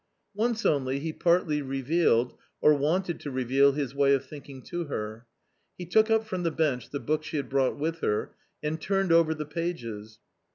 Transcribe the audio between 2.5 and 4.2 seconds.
or wanted to reveal his way